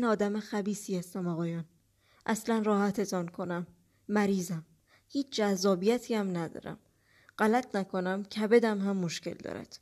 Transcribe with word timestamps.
من 0.00 0.04
آدم 0.04 0.40
خبیسی 0.40 0.98
هستم 0.98 1.28
آقایان. 1.28 1.64
اصلا 2.26 2.58
راحتتان 2.58 3.28
کنم. 3.28 3.66
مریضم. 4.08 4.64
هیچ 5.08 5.30
جذابیتی 5.30 6.14
هم 6.14 6.36
ندارم. 6.36 6.78
غلط 7.38 7.76
نکنم 7.76 8.24
کبدم 8.24 8.78
هم 8.78 8.96
مشکل 8.96 9.34
دارد. 9.34 9.78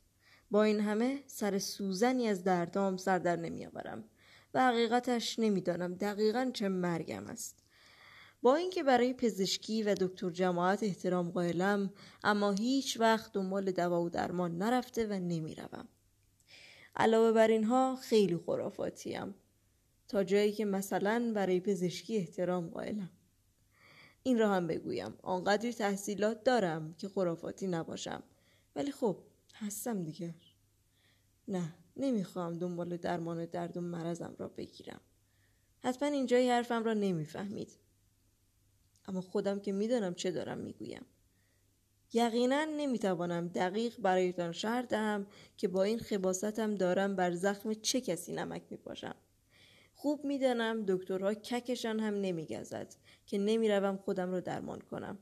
با 0.51 0.63
این 0.63 0.79
همه 0.79 1.23
سر 1.27 1.59
سوزنی 1.59 2.27
از 2.27 2.43
دردام 2.43 2.97
سر 2.97 3.19
در 3.19 3.35
نمیآورم 3.35 4.03
و 4.53 4.67
حقیقتش 4.67 5.39
نمی‌دانم 5.39 5.93
دقیقا 5.93 6.51
چه 6.53 6.69
مرگم 6.69 7.27
است. 7.27 7.63
با 8.41 8.55
اینکه 8.55 8.83
برای 8.83 9.13
پزشکی 9.13 9.83
و 9.83 9.95
دکتر 9.99 10.29
جماعت 10.29 10.83
احترام 10.83 11.31
قائلم 11.31 11.93
اما 12.23 12.51
هیچ 12.51 12.99
وقت 12.99 13.33
دنبال 13.33 13.71
دوا 13.71 14.01
و 14.01 14.09
درمان 14.09 14.57
نرفته 14.57 15.07
و 15.07 15.13
نمی‌روم. 15.13 15.87
علاوه 16.95 17.31
بر 17.31 17.47
اینها 17.47 17.95
خیلی 17.95 18.37
خرافاتیم. 18.37 19.35
تا 20.09 20.23
جایی 20.23 20.51
که 20.51 20.65
مثلا 20.65 21.31
برای 21.35 21.59
پزشکی 21.59 22.17
احترام 22.17 22.69
قائلم. 22.69 23.09
این 24.23 24.39
را 24.39 24.53
هم 24.53 24.67
بگویم. 24.67 25.13
آنقدری 25.23 25.73
تحصیلات 25.73 26.43
دارم 26.43 26.93
که 26.93 27.09
خرافاتی 27.09 27.67
نباشم. 27.67 28.23
ولی 28.75 28.91
خب 28.91 29.17
هستم 29.53 30.03
دیگر 30.03 30.33
نه 31.47 31.73
نمی‌خواهم 31.97 32.57
دنبال 32.57 32.97
درمان 32.97 33.45
درد 33.45 33.77
و 33.77 33.81
مرضم 33.81 34.35
را 34.37 34.47
بگیرم. 34.47 35.01
حتما 35.83 36.09
اینجای 36.09 36.49
حرفم 36.49 36.83
را 36.83 36.93
نمی‌فهمید. 36.93 37.71
اما 39.07 39.21
خودم 39.21 39.59
که 39.59 39.71
می‌دانم 39.71 40.13
چه 40.13 40.31
دارم 40.31 40.57
می‌گویم. 40.57 41.05
یقینا 42.13 42.65
نمی‌توانم 42.65 43.47
دقیق 43.47 43.99
برایتان 43.99 44.51
شهر 44.51 44.81
دهم 44.81 45.27
که 45.57 45.67
با 45.67 45.83
این 45.83 45.99
خباستم 45.99 46.75
دارم 46.75 47.15
بر 47.15 47.31
زخم 47.31 47.73
چه 47.73 48.01
کسی 48.01 48.33
نمک 48.33 48.61
میپاشم. 48.69 49.15
خوب 50.01 50.25
می‌دانم 50.25 50.85
دکترها 50.87 51.33
ککشان 51.33 51.99
هم 51.99 52.13
نمیگزد 52.13 52.95
که 53.25 53.37
نمی‌روم 53.37 53.97
خودم 53.97 54.31
را 54.31 54.39
درمان 54.39 54.81
کنم. 54.81 55.19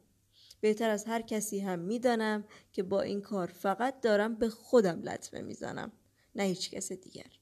بهتر 0.62 0.90
از 0.90 1.06
هر 1.06 1.22
کسی 1.22 1.60
هم 1.60 1.80
می‌دانم 1.80 2.46
که 2.72 2.84
با 2.84 3.02
این 3.02 3.22
کار 3.22 3.48
فقط 3.48 4.02
دارم 4.02 4.36
به 4.36 4.50
خودم 4.50 5.02
لطمه 5.02 5.42
می‌زنم 5.42 5.92
نه 6.36 6.44
هیچ 6.44 6.72
کس 6.72 6.92
دیگر. 6.92 7.40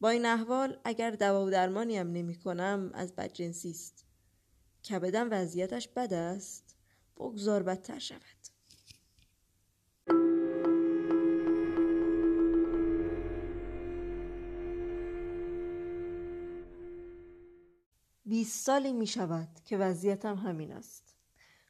با 0.00 0.10
این 0.10 0.26
احوال 0.26 0.80
اگر 0.84 1.10
دوا 1.10 1.46
و 1.46 1.50
درمانی 1.50 1.96
هم 1.96 2.12
نمی 2.12 2.34
کنم 2.34 2.90
از 2.94 3.14
بدجنسی 3.14 3.70
است. 3.70 4.06
کبدم 4.90 5.28
وضعیتش 5.30 5.88
بد 5.88 6.12
است. 6.12 6.76
بگذار 7.16 7.62
بدتر 7.62 7.98
شود. 7.98 8.51
بیست 18.32 18.64
سالی 18.66 18.92
می 18.92 19.06
شود 19.06 19.48
که 19.64 19.76
وضعیتم 19.76 20.36
همین 20.36 20.72
است. 20.72 21.16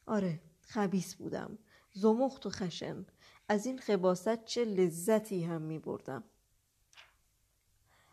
آره 0.06 0.41
خبیس 0.60 1.14
بودم. 1.14 1.58
زمخت 1.92 2.46
و 2.46 2.50
خشن. 2.50 3.06
از 3.48 3.66
این 3.66 3.78
خباست 3.78 4.44
چه 4.44 4.64
لذتی 4.64 5.44
هم 5.44 5.62
می 5.62 5.78
بردم. 5.78 6.24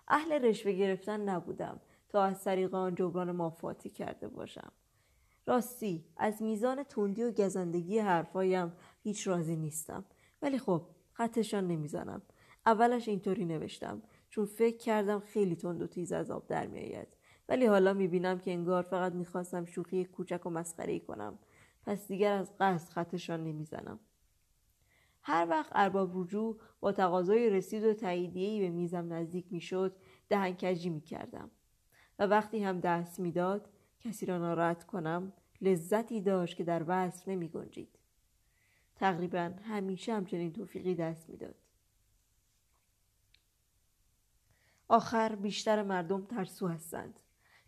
اهل 0.07 0.31
رشوه 0.31 0.71
گرفتن 0.71 1.29
نبودم 1.29 1.81
تا 2.09 2.23
از 2.23 2.43
طریق 2.43 2.75
آن 2.75 2.95
جبران 2.95 3.31
مافاتی 3.31 3.89
کرده 3.89 4.27
باشم. 4.27 4.71
راستی 5.47 6.05
از 6.17 6.41
میزان 6.41 6.83
تندی 6.83 7.23
و 7.23 7.31
گزندگی 7.31 7.99
حرفایم 7.99 8.73
هیچ 9.01 9.27
راضی 9.27 9.55
نیستم. 9.55 10.05
ولی 10.41 10.59
خب 10.59 10.85
خطشان 11.13 11.67
نمی‌زنم. 11.67 12.21
اولش 12.65 13.07
اینطوری 13.07 13.45
نوشتم. 13.45 14.01
چون 14.29 14.45
فکر 14.45 14.77
کردم 14.77 15.19
خیلی 15.19 15.55
تند 15.55 15.81
و 15.81 15.87
تیز 15.87 16.11
از 16.11 16.31
آب 16.31 16.47
در 16.47 16.67
میآید. 16.67 17.18
ولی 17.49 17.65
حالا 17.65 17.93
می‌بینم 17.93 18.39
که 18.39 18.51
انگار 18.51 18.83
فقط 18.83 19.13
می‌خواستم 19.13 19.65
شوخی 19.65 20.05
کوچک 20.05 20.45
و 20.45 20.49
مسخره 20.49 20.99
کنم 20.99 21.39
پس 21.85 22.07
دیگر 22.07 22.33
از 22.33 22.53
قصد 22.59 22.89
خطشان 22.89 23.43
نمی‌زنم 23.43 23.99
هر 25.21 25.47
وقت 25.49 25.71
ارباب 25.75 26.11
رجوع 26.13 26.59
با 26.79 26.91
تقاضای 26.91 27.49
رسید 27.49 27.83
و 27.83 27.93
تاییدیهای 27.93 28.59
به 28.59 28.69
میزم 28.69 29.13
نزدیک 29.13 29.45
می‌شد 29.51 29.95
دهنکجی 30.29 30.89
می‌کردم 30.89 31.51
و 32.19 32.27
وقتی 32.27 32.63
هم 32.63 32.79
دست 32.79 33.19
می‌داد 33.19 33.69
کسی 33.99 34.25
را 34.25 34.37
ناراحت 34.37 34.83
کنم 34.83 35.33
لذتی 35.61 36.21
داشت 36.21 36.57
که 36.57 36.63
در 36.63 36.83
وصف 36.87 37.27
نمی 37.27 37.47
گنجید. 37.47 37.99
تقریبا 38.95 39.53
همیشه 39.63 40.13
همچنین 40.13 40.53
توفیقی 40.53 40.95
دست 40.95 41.29
می‌داد. 41.29 41.55
آخر 44.87 45.35
بیشتر 45.35 45.83
مردم 45.83 46.25
ترسو 46.25 46.67
هستند. 46.67 47.19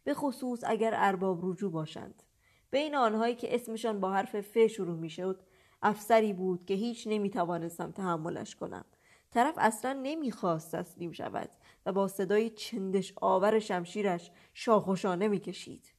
به 0.03 0.13
خصوص 0.13 0.63
اگر 0.63 0.93
ارباب 0.95 1.39
رجوع 1.43 1.71
باشند. 1.71 2.23
بین 2.71 2.95
آنهایی 2.95 3.35
که 3.35 3.55
اسمشان 3.55 3.99
با 3.99 4.11
حرف 4.11 4.41
ف 4.41 4.57
شروع 4.57 4.97
می 4.97 5.09
شد 5.09 5.41
افسری 5.81 6.33
بود 6.33 6.65
که 6.65 6.73
هیچ 6.73 7.07
نمی 7.07 7.29
توانستم 7.29 7.91
تحملش 7.91 8.55
کنم. 8.55 8.85
طرف 9.31 9.55
اصلا 9.57 9.99
نمی‌خواست 10.03 10.75
تسلیم 10.75 11.11
شود 11.11 11.49
و 11.85 11.91
با 11.91 12.07
صدای 12.07 12.49
چندش 12.49 13.13
آور 13.21 13.59
شمشیرش 13.59 14.31
شاخوشانه 14.53 15.27
می‌کشید. 15.27 15.93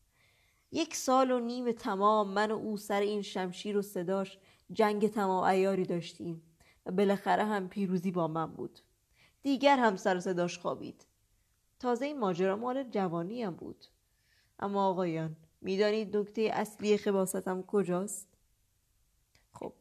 یک 0.72 0.96
سال 0.96 1.30
و 1.30 1.40
نیم 1.40 1.72
تمام 1.72 2.28
من 2.28 2.50
و 2.50 2.54
او 2.54 2.76
سر 2.76 3.00
این 3.00 3.22
شمشیر 3.22 3.76
و 3.76 3.82
صداش 3.82 4.38
جنگ 4.72 5.10
تمام 5.10 5.44
ایاری 5.44 5.84
داشتیم 5.84 6.42
و 6.86 6.90
بالاخره 6.90 7.44
هم 7.44 7.68
پیروزی 7.68 8.10
با 8.10 8.28
من 8.28 8.46
بود 8.46 8.78
دیگر 9.42 9.78
هم 9.78 9.96
سر 9.96 10.20
صداش 10.20 10.58
خوابید 10.58 11.06
تازه 11.82 12.04
این 12.06 12.18
ماجرا 12.18 12.56
مال 12.56 12.82
جوانی 12.82 13.42
هم 13.42 13.54
بود. 13.54 13.84
اما 14.58 14.88
آقایان 14.88 15.36
می‌دانید 15.60 16.16
نکته 16.16 16.42
اصلی 16.42 16.98
خباستم 16.98 17.62
کجاست؟ 17.62 18.28
خب 19.52 19.72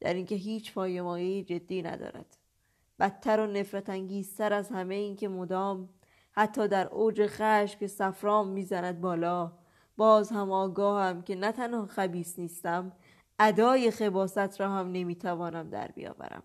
در 0.00 0.14
اینکه 0.14 0.34
هیچ 0.34 0.74
پایمایه 0.74 1.42
جدی 1.42 1.82
ندارد. 1.82 2.36
بدتر 2.98 3.40
و 3.40 3.46
نفرت 3.46 3.88
انگیزتر 3.90 4.52
از 4.52 4.68
همه 4.68 4.94
این 4.94 5.16
که 5.16 5.28
مدام 5.28 5.88
حتی 6.32 6.68
در 6.68 6.88
اوج 6.88 7.26
خشم 7.26 7.78
که 7.78 7.86
سفرام 7.86 8.48
می‌زند 8.48 9.00
بالا 9.00 9.52
باز 9.96 10.30
هم 10.30 10.50
آگاهم 10.50 11.22
که 11.22 11.34
نه 11.34 11.52
تنها 11.52 11.86
خبیس 11.86 12.38
نیستم 12.38 12.92
ادای 13.38 13.90
خباست 13.90 14.60
را 14.60 14.70
هم 14.70 14.92
نمی‌توانم 14.92 15.70
در 15.70 15.88
بیاورم. 15.88 16.42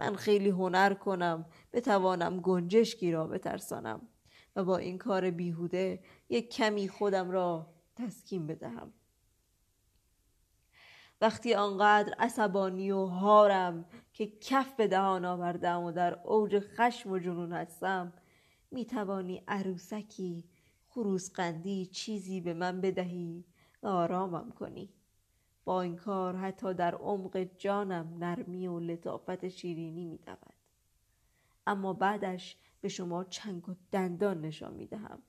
من 0.00 0.16
خیلی 0.16 0.48
هنر 0.48 0.94
کنم 0.94 1.46
بتوانم 1.72 2.40
گنجشکی 2.40 3.12
را 3.12 3.26
بترسانم 3.26 4.08
و 4.56 4.64
با 4.64 4.76
این 4.76 4.98
کار 4.98 5.30
بیهوده 5.30 6.02
یک 6.28 6.52
کمی 6.52 6.88
خودم 6.88 7.30
را 7.30 7.74
تسکین 7.96 8.46
بدهم. 8.46 8.92
وقتی 11.20 11.54
آنقدر 11.54 12.14
عصبانی 12.18 12.90
و 12.90 13.06
هارم 13.06 13.84
که 14.12 14.26
کف 14.26 14.74
به 14.74 14.88
دهان 14.88 15.24
آوردم 15.24 15.82
و 15.82 15.92
در 15.92 16.18
اوج 16.24 16.58
خشم 16.58 17.10
و 17.10 17.18
جنون 17.18 17.52
هستم 17.52 18.12
می‌توانی 18.70 19.42
عروسکی 19.48 20.44
قندی 21.34 21.86
چیزی 21.86 22.40
به 22.40 22.54
من 22.54 22.80
بدهی 22.80 23.44
و 23.82 23.86
آرامم 23.86 24.50
کنی. 24.50 24.92
با 25.66 25.82
این 25.82 25.96
کار 25.96 26.36
حتی 26.36 26.74
در 26.74 26.94
عمق 26.94 27.38
جانم 27.58 28.16
نرمی 28.18 28.66
و 28.66 28.80
لطافت 28.80 29.48
شیرینی 29.48 30.04
می 30.04 30.18
دود. 30.18 30.54
اما 31.66 31.92
بعدش 31.92 32.56
به 32.80 32.88
شما 32.88 33.24
چنگ 33.24 33.68
و 33.68 33.74
دندان 33.92 34.40
نشان 34.40 34.74
می 34.74 34.86
دهم 34.86 35.22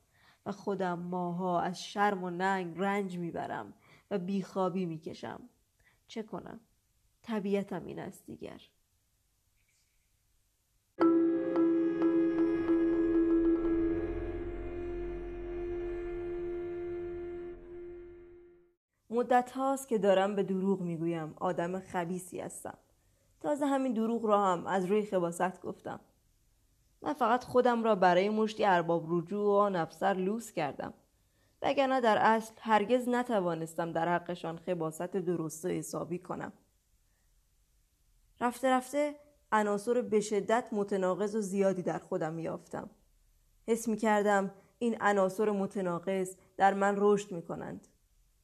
و 0.46 0.52
خودم 0.52 1.00
ماها 1.00 1.62
از 1.62 1.84
شرم 1.84 2.24
و 2.24 2.30
ننگ 2.30 2.74
رنج 2.78 3.18
می 3.18 3.32
برم 3.32 3.74
و 4.12 4.18
بیخوابی 4.18 4.86
می 4.86 5.00
کشم. 5.00 5.50
چه 6.08 6.24
کنم؟ 6.24 6.60
طبیعتم 7.22 7.86
این 7.86 8.00
است 8.00 8.26
دیگر. 8.26 8.62
مدت 19.10 19.52
هاست 19.52 19.88
که 19.88 19.98
دارم 19.98 20.36
به 20.36 20.44
دروغ 20.44 20.82
می‌گویم. 20.82 21.34
آدم 21.40 21.80
خبیسی 21.80 22.40
هستم. 22.40 22.78
تازه 23.42 23.66
همین 23.66 23.94
دروغ 23.94 24.26
را 24.26 24.46
هم 24.46 24.68
از 24.68 24.86
روی 24.86 25.06
خباست 25.06 25.62
گفتم. 25.62 26.00
من 27.02 27.14
فقط 27.14 27.44
خودم 27.44 27.84
را 27.84 27.96
برای 27.96 28.30
مشتی 28.30 28.66
ارباب 28.66 29.06
رجوع 29.08 29.46
و 29.46 29.50
آن 29.50 29.76
افسر 29.76 30.14
لوس 30.14 30.52
کردم. 30.52 30.94
وگرنه 31.62 32.02
در 32.02 32.18
اصل 32.18 32.54
هرگز 32.60 33.10
نتوانستم 33.10 33.92
در 33.92 34.16
حقشان 34.16 34.58
خباست 34.58 35.02
درست 35.02 35.66
و 35.66 35.68
حسابی 35.68 36.20
کنم. 36.20 36.54
رفته 38.42 38.70
رفته 38.70 39.16
عناصر 39.52 40.02
به 40.02 40.20
شدت 40.20 40.66
متناقض 40.72 41.36
و 41.36 41.42
زیادی 41.42 41.82
در 41.82 42.00
خودم 42.00 42.40
یافتم. 42.40 42.90
حس 43.68 43.88
می 43.88 43.98
کردم 43.98 44.52
این 44.80 44.98
عناصر 45.02 45.50
متناقض 45.50 46.36
در 46.58 46.74
من 46.74 46.96
رشد 46.98 47.32
می 47.32 47.42
کنند 47.42 47.88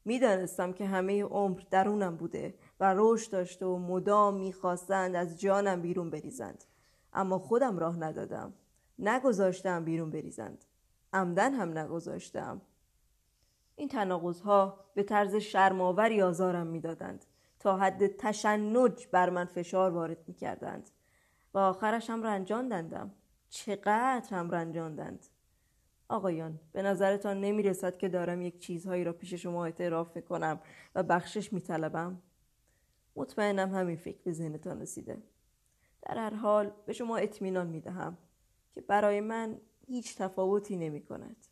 می‌دانستم 0.05 0.73
که 0.73 0.85
همه 0.85 1.23
عمر 1.23 1.61
درونم 1.71 2.15
بوده 2.15 2.53
و 2.79 2.93
رشد 2.97 3.31
داشته 3.31 3.65
و 3.65 3.77
مدام 3.77 4.33
می‌خواستند 4.33 5.15
از 5.15 5.39
جانم 5.39 5.81
بیرون 5.81 6.09
بریزند. 6.09 6.63
اما 7.13 7.39
خودم 7.39 7.79
راه 7.79 7.99
ندادم. 7.99 8.53
نگذاشتم 8.99 9.85
بیرون 9.85 10.09
بریزند. 10.09 10.65
عمدن 11.13 11.53
هم 11.53 11.77
نگذاشتم. 11.77 12.61
این 13.75 13.87
تناقضها 13.87 14.79
به 14.93 15.03
طرز 15.03 15.35
شرماوری 15.35 16.21
آزارم 16.21 16.67
می‌دادند. 16.67 17.25
تا 17.59 17.77
حد 17.77 18.07
تشنج 18.07 19.07
بر 19.11 19.29
من 19.29 19.45
فشار 19.45 19.91
وارد 19.91 20.17
می‌کردند. 20.27 20.89
و 21.53 21.57
آخرش 21.57 22.09
هم 22.09 22.23
رنجاندندم. 22.23 23.11
چقدر 23.49 24.29
هم 24.29 24.51
رنجاندند. 24.51 25.25
آقایان 26.13 26.59
به 26.71 26.81
نظرتان 26.81 27.41
نمی 27.41 27.63
رسد 27.63 27.97
که 27.97 28.09
دارم 28.09 28.41
یک 28.41 28.59
چیزهایی 28.59 29.03
را 29.03 29.13
پیش 29.13 29.33
شما 29.33 29.65
اعتراف 29.65 30.17
کنم 30.17 30.59
و 30.95 31.03
بخشش 31.03 31.53
می 31.53 31.61
طلبم؟ 31.61 32.21
مطمئنم 33.15 33.75
همین 33.75 33.95
فکر 33.95 34.21
به 34.23 34.31
ذهنتان 34.31 34.81
رسیده 34.81 35.23
در 36.01 36.17
هر 36.17 36.33
حال 36.33 36.71
به 36.85 36.93
شما 36.93 37.17
اطمینان 37.17 37.67
می 37.67 37.81
دهم 37.81 38.17
که 38.75 38.81
برای 38.81 39.21
من 39.21 39.57
هیچ 39.87 40.17
تفاوتی 40.17 40.77
نمی 40.77 41.01
کند. 41.01 41.45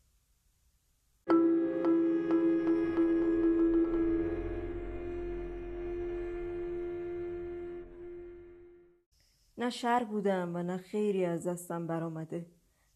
نه 9.57 9.69
شر 9.69 10.03
بودم 10.03 10.55
و 10.55 10.63
نه 10.63 10.77
خیری 10.77 11.25
از 11.25 11.47
دستم 11.47 11.87
برآمده 11.87 12.45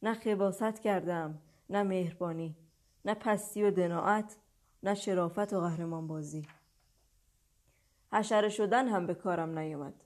نه 0.03 0.13
خباست 0.13 0.79
کردم 0.79 1.41
نه 1.69 1.83
مهربانی 1.83 2.55
نه 3.05 3.13
پستی 3.13 3.63
و 3.63 3.71
دناعت 3.71 4.37
نه 4.83 4.95
شرافت 4.95 5.53
و 5.53 5.59
قهرمان 5.59 6.07
بازی 6.07 6.47
حشره 8.13 8.49
شدن 8.49 8.87
هم 8.87 9.07
به 9.07 9.13
کارم 9.13 9.59
نیومد 9.59 10.03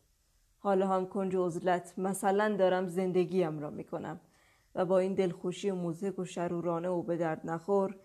حالا 0.59 0.87
هم 0.87 1.07
کنج 1.07 1.35
عزلت 1.35 1.93
مثلا 1.97 2.55
دارم 2.55 2.87
زندگیم 2.87 3.59
را 3.59 3.69
می‌کنم 3.69 4.19
و 4.75 4.85
با 4.85 4.99
این 4.99 5.13
دلخوشی 5.13 5.69
و 5.69 5.75
موزک 5.75 6.19
و 6.19 6.25
شرورانه 6.25 6.89
و 6.89 7.03
به 7.03 7.17
درد 7.17 7.41
نخور 7.43 7.95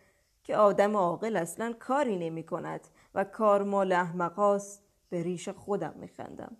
که 0.44 0.56
آدم 0.56 0.96
عاقل 0.96 1.36
اصلا 1.36 1.74
کاری 1.78 2.16
نمی 2.16 2.42
کند 2.42 2.88
و 3.14 3.24
کار 3.24 3.62
مال 3.62 3.92
احمقاست 3.92 4.82
به 5.10 5.22
ریش 5.22 5.48
خودم 5.48 5.94
میخندم. 5.96 6.56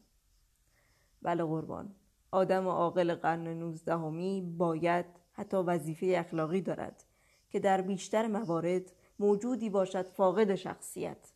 بله 1.23 1.45
قربان 1.45 1.95
آدم 2.31 2.69
عاقل 2.69 3.15
قرن 3.15 3.59
نوزدهمی 3.59 4.55
باید 4.59 5.07
حتی 5.35 5.57
وظیفه 5.57 6.15
اخلاقی 6.17 6.61
دارد 6.61 7.05
که 7.51 7.61
در 7.61 7.81
بیشتر 7.81 8.27
موارد 8.27 8.93
موجودی 9.19 9.71
باشد 9.71 10.07
فاقد 10.07 10.55
شخصیت. 10.55 11.33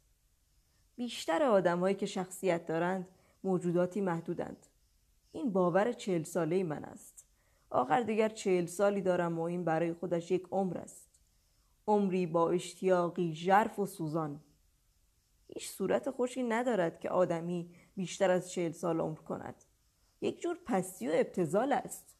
بیشتر 0.96 1.42
آدمهایی 1.42 1.94
که 1.94 2.06
شخصیت 2.06 2.66
دارند 2.66 3.08
موجوداتی 3.44 4.00
محدودند. 4.00 4.66
این 5.32 5.52
باور 5.52 5.92
چهل 5.92 6.22
ساله 6.22 6.64
من 6.64 6.84
است. 6.84 7.26
آخر 7.70 8.00
دیگر 8.00 8.28
چهل 8.28 8.66
سالی 8.66 9.02
دارم 9.02 9.38
و 9.38 9.42
این 9.42 9.64
برای 9.64 9.92
خودش 9.92 10.30
یک 10.30 10.46
عمر 10.50 10.78
است. 10.78 11.08
عمری 11.86 12.26
با 12.26 12.50
اشتیاقی 12.50 13.34
ژرف 13.34 13.78
و 13.78 13.86
سوزان. 13.86 14.40
هیچ 15.46 15.68
صورت 15.68 16.10
خوشی 16.10 16.42
ندارد 16.42 17.00
که 17.00 17.10
آدمی 17.10 17.70
بیشتر 17.96 18.30
از 18.30 18.50
چهل 18.50 18.72
سال 18.72 19.00
عمر 19.00 19.18
کند. 19.18 19.64
یک 20.20 20.40
جور 20.40 20.58
پستی 20.66 21.08
و 21.08 21.12
ابتزال 21.14 21.72
است. 21.72 22.17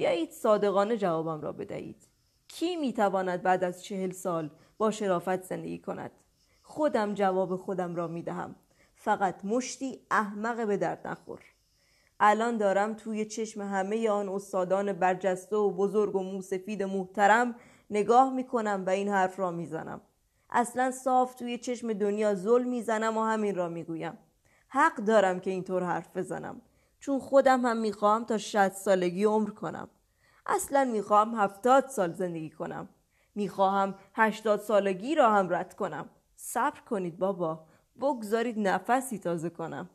بیایید 0.00 0.30
صادقانه 0.30 0.96
جوابم 0.96 1.40
را 1.40 1.52
بدهید. 1.52 2.08
کی 2.48 2.76
می‌تواند 2.76 3.42
بعد 3.42 3.64
از 3.64 3.84
چهل 3.84 4.10
سال 4.10 4.50
با 4.78 4.90
شرافت 4.90 5.42
زندگی 5.42 5.78
کند؟ 5.78 6.10
خودم 6.62 7.14
جواب 7.14 7.56
خودم 7.56 7.94
را 7.94 8.08
می‌دهم. 8.08 8.54
فقط 8.94 9.44
مشتی 9.44 10.00
احمق 10.10 10.66
به 10.66 10.76
درد 10.76 11.06
نخور. 11.06 11.40
الان 12.20 12.56
دارم 12.56 12.94
توی 12.94 13.24
چشم 13.24 13.60
همه 13.62 14.10
آن 14.10 14.28
استادان 14.28 14.92
برجسته 14.92 15.56
و 15.56 15.70
بزرگ 15.70 16.16
و 16.16 16.22
موسفید 16.22 16.82
محترم 16.82 17.54
نگاه 17.90 18.32
می‌کنم 18.32 18.84
و 18.86 18.90
این 18.90 19.08
حرف 19.08 19.38
را 19.38 19.50
می‌زنم. 19.50 20.00
اصلا 20.50 20.90
صاف 20.90 21.34
توی 21.34 21.58
چشم 21.58 21.92
دنیا 21.92 22.34
ظلم 22.34 22.68
می‌زنم 22.68 23.16
و 23.16 23.22
همین 23.22 23.54
را 23.54 23.68
می‌گویم. 23.68 24.18
حق 24.68 24.96
دارم 24.96 25.40
که 25.40 25.50
اینطور 25.50 25.82
حرف 25.84 26.16
بزنم. 26.16 26.60
چون 27.00 27.18
خودم 27.18 27.66
هم 27.66 27.76
می‌خوام 27.76 28.24
تا 28.24 28.38
60 28.38 28.68
سالگی 28.72 29.24
عمر 29.24 29.50
کنم. 29.50 29.88
اصلا 30.46 30.84
می‌خوام 30.84 31.34
هفتاد 31.34 31.86
سال 31.88 32.12
زندگی 32.12 32.50
کنم. 32.50 32.88
می‌خواهم 33.34 33.94
هشتاد 34.14 34.60
سالگی 34.60 35.14
را 35.14 35.32
هم 35.32 35.48
رد 35.48 35.74
کنم. 35.74 36.08
صبر 36.36 36.80
کنید 36.80 37.18
بابا. 37.18 37.64
بگذارید 38.00 38.58
نفسی 38.58 39.18
تازه 39.18 39.50
کنم. 39.50 39.90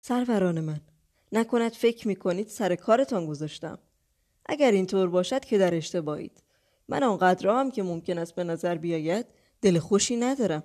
سروران 0.00 0.60
من 0.60 0.80
نکند 1.32 1.72
فکر 1.72 2.08
می‌کنید 2.08 2.48
سر 2.48 2.74
کارتان 2.74 3.26
گذاشتم. 3.26 3.78
اگر 4.46 4.70
اینطور 4.70 5.08
باشد 5.08 5.44
که 5.44 5.58
در 5.58 5.74
اشتباهید. 5.74 6.42
من 6.90 7.02
آنقدر 7.02 7.48
هم 7.48 7.70
که 7.70 7.82
ممکن 7.82 8.18
است 8.18 8.34
به 8.34 8.44
نظر 8.44 8.74
بیاید 8.74 9.26
دل 9.62 9.78
خوشی 9.78 10.16
ندارم. 10.16 10.64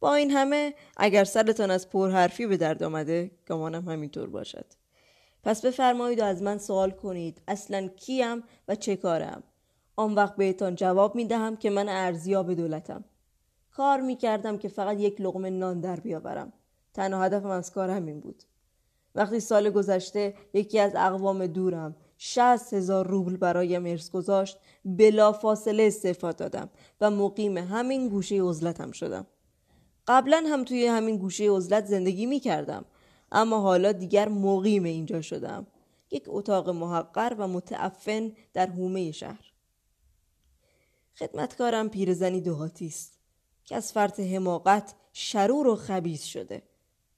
با 0.00 0.14
این 0.14 0.30
همه 0.30 0.74
اگر 0.96 1.24
سرتان 1.24 1.70
از 1.70 1.90
پرحرفی 1.90 2.46
به 2.46 2.56
درد 2.56 2.82
آمده 2.82 3.30
گمانم 3.48 3.88
همینطور 3.88 4.28
باشد. 4.28 4.64
پس 5.42 5.64
بفرمایید 5.64 6.20
و 6.20 6.24
از 6.24 6.42
من 6.42 6.58
سوال 6.58 6.90
کنید. 6.90 7.42
اصلا 7.48 7.88
کیم 7.88 8.42
و 8.68 8.74
چه 8.74 8.96
کارم؟ 8.96 9.42
آن 9.96 10.14
وقت 10.14 10.36
بهتان 10.36 10.74
جواب 10.74 11.14
می 11.14 11.24
دهم 11.24 11.56
که 11.56 11.70
من 11.70 11.88
ارزیاب 11.88 12.54
دولتم. 12.54 13.04
کار 13.70 14.00
می 14.00 14.16
کردم 14.16 14.58
که 14.58 14.68
فقط 14.68 15.00
یک 15.00 15.20
لغمه 15.20 15.50
نان 15.50 15.80
در 15.80 16.00
بیاورم. 16.00 16.52
تنها 16.94 17.24
هدفم 17.24 17.50
از 17.50 17.72
کار 17.72 17.90
همین 17.90 18.20
بود. 18.20 18.42
وقتی 19.14 19.40
سال 19.40 19.70
گذشته 19.70 20.34
یکی 20.54 20.78
از 20.78 20.92
اقوام 20.96 21.46
دورم 21.46 21.96
شست 22.24 22.74
هزار 22.74 23.06
روبل 23.06 23.36
برایم 23.36 23.86
ارث 23.86 24.10
گذاشت. 24.10 24.58
بلا 24.84 25.32
فاصله 25.32 25.82
استعفا 25.82 26.32
دادم 26.32 26.70
و 27.00 27.10
مقیم 27.10 27.58
همین 27.58 28.08
گوشه 28.08 28.42
عزلتم 28.42 28.90
شدم. 28.92 29.26
قبلا 30.06 30.44
هم 30.46 30.64
توی 30.64 30.86
همین 30.86 31.16
گوشه 31.16 31.50
عزلت 31.50 31.86
زندگی 31.86 32.26
می 32.26 32.40
کردم 32.40 32.84
اما 33.32 33.60
حالا 33.60 33.92
دیگر 33.92 34.28
مقیم 34.28 34.84
اینجا 34.84 35.20
شدم. 35.20 35.66
یک 36.10 36.24
اتاق 36.26 36.68
محقر 36.68 37.34
و 37.38 37.48
متعفن 37.48 38.32
در 38.52 38.66
حومه 38.66 39.12
شهر. 39.12 39.52
خدمتکارم 41.16 41.88
پیرزنی 41.88 42.40
دهاتی 42.40 42.86
است 42.86 43.18
که 43.64 43.76
از 43.76 43.92
فرط 43.92 44.20
حماقت 44.20 44.94
شرور 45.12 45.66
و 45.66 45.76
خبیز 45.76 46.22
شده. 46.22 46.62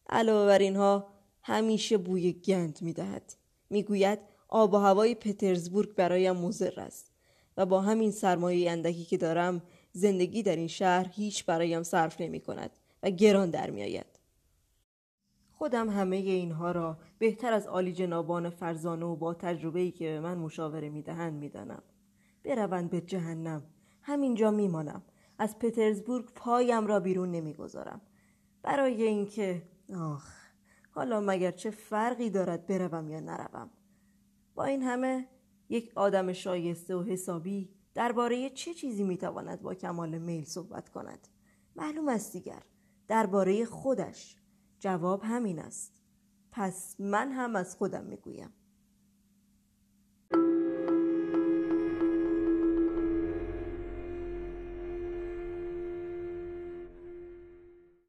علاوه 0.09 0.47
بر 0.47 0.59
اینها 0.59 1.07
همیشه 1.43 1.97
بوی 1.97 2.33
گند 2.33 2.79
می‌دهد. 2.83 3.35
می‌گوید 3.71 4.34
آب 4.57 4.75
و 4.75 4.77
هوای 4.77 5.15
پترزبورگ 5.15 5.95
برایم 5.95 6.37
مضر 6.37 6.81
است 6.81 7.13
و 7.57 7.67
با 7.67 7.81
همین 7.81 8.11
سرمایه 8.11 8.71
اندکی 8.71 9.05
که 9.05 9.17
دارم 9.17 9.63
زندگی 9.93 10.43
در 10.43 10.57
این 10.57 10.69
شهر 10.69 11.09
هیچ 11.13 11.47
برایم 11.47 11.83
صرف 11.83 12.21
نمی 12.21 12.41
کند 12.41 12.71
و 13.03 13.11
گران 13.11 13.51
در 13.51 13.71
می 13.71 13.83
آید. 13.83 14.07
خودم 15.53 15.91
همه 15.91 16.17
اینها 16.17 16.73
را 16.73 16.99
بهتر 17.19 17.53
از 17.53 17.67
عالی 17.67 17.93
جنابان 17.93 18.51
فرزانه 18.51 19.07
و 19.07 19.17
با 19.17 19.35
تجربه 19.35 19.81
ای 19.81 19.91
که 19.91 20.05
به 20.05 20.21
من 20.21 20.39
مشاوره 20.39 20.89
می 20.89 21.03
دهند 21.03 21.35
می 21.35 21.49
دانم. 21.49 21.83
بروند 22.45 22.91
به 22.91 23.01
جهنم. 23.01 23.63
همینجا 24.03 24.51
می 24.51 24.69
مانم. 24.69 25.03
از 25.39 25.59
پترزبورگ 25.59 26.25
پایم 26.35 26.87
را 26.87 27.01
بیرون 27.01 27.31
نمی‌گذارم. 27.31 28.01
برای 28.63 29.03
اینکه 29.03 29.63
آخ 29.97 30.29
حالا 30.91 31.21
مگر 31.21 31.51
چه 31.51 31.71
فرقی 31.71 32.31
دارد 32.31 32.67
بروم 32.67 33.11
یا 33.11 33.21
نروم 33.21 33.71
با 34.55 34.65
این 34.65 34.83
همه 34.83 35.29
یک 35.69 35.93
آدم 35.95 36.33
شایسته 36.33 36.97
و 36.97 37.03
حسابی 37.03 37.75
درباره 37.95 38.51
چه 38.51 38.75
چیزی 38.75 39.05
می‌تواند 39.05 39.63
با 39.63 39.75
کمال 39.75 40.19
میل 40.19 40.45
صحبت 40.45 40.89
کند؟ 40.89 41.29
معلوم 41.77 42.09
است 42.09 42.33
دیگر 42.33 42.63
درباره 43.09 43.65
خودش. 43.65 44.37
جواب 44.79 45.23
همین 45.23 45.59
است. 45.59 46.01
پس 46.53 46.97
من 47.01 47.33
هم 47.33 47.57
از 47.57 47.77
خودم 47.77 48.05
می‌گویم. 48.05 48.53